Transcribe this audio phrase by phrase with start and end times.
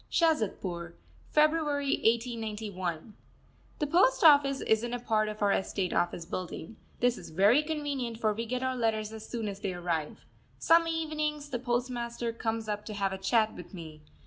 [0.09, 0.95] SHAZADPUR,
[1.29, 3.13] February 1891.
[3.77, 7.61] The post office is in a part of our estate office building, this is very
[7.61, 10.25] convenient, for we get our letters as soon as they arrive.
[10.57, 14.01] Some evenings the postmaster comes up to have a chat with me.